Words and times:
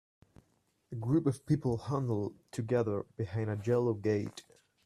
A 0.91 0.95
group 0.95 1.27
of 1.27 1.45
people 1.45 1.77
huddled 1.77 2.33
together 2.51 3.05
behind 3.17 3.51
a 3.51 3.61
yellow 3.63 3.93
gate. 3.93 4.43